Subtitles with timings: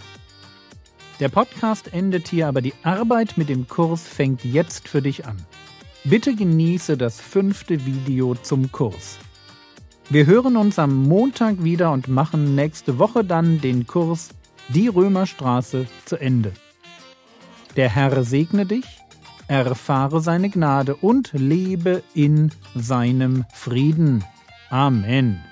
[1.22, 5.38] Der Podcast endet hier, aber die Arbeit mit dem Kurs fängt jetzt für dich an.
[6.03, 9.19] Bitte genieße das fünfte Video zum Kurs.
[10.09, 14.30] Wir hören uns am Montag wieder und machen nächste Woche dann den Kurs
[14.69, 16.53] Die Römerstraße zu Ende.
[17.75, 18.86] Der Herr segne dich,
[19.47, 24.23] erfahre seine Gnade und lebe in seinem Frieden.
[24.72, 25.51] Amen.